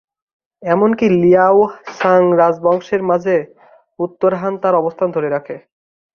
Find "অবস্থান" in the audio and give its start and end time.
4.75-5.07